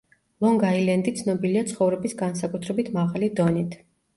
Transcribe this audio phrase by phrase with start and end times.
[0.45, 3.79] ლონგ-აილენდი ცნობილია ცხოვრების განსაკუთრებით მაღალი დონით.